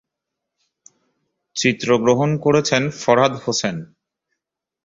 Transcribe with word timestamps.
চিত্র 1.55 1.87
গ্রহণ 1.97 2.29
করছেন 2.37 2.83
ফরহাদ 3.01 3.33
হোসেন। 3.43 3.75